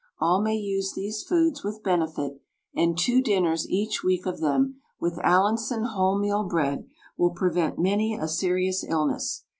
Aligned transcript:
All 0.17 0.41
may 0.41 0.55
use 0.55 0.93
these 0.95 1.21
foods 1.21 1.63
with 1.63 1.83
benefit, 1.83 2.41
and 2.75 2.97
two 2.97 3.21
dinners 3.21 3.69
each 3.69 4.01
week 4.03 4.25
of 4.25 4.39
them 4.41 4.81
with 4.99 5.23
Allinson 5.23 5.83
wholemeal 5.83 6.49
bread 6.49 6.87
will 7.19 7.29
prevent 7.29 7.77
many 7.77 8.15
a 8.15 8.27
serious 8.27 8.83
illness. 8.83 9.43